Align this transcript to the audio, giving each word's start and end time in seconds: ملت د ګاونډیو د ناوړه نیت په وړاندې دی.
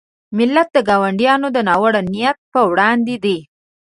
ملت 0.37 0.67
د 0.75 0.77
ګاونډیو 0.87 1.47
د 1.55 1.57
ناوړه 1.67 2.01
نیت 2.11 2.37
په 2.53 2.61
وړاندې 2.71 3.15
دی. 3.23 3.37